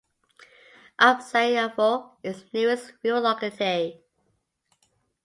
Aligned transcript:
Abzayevo 0.99 2.13
is 2.23 2.41
the 2.45 2.49
nearest 2.53 2.91
rural 3.03 3.21
locality. 3.21 4.01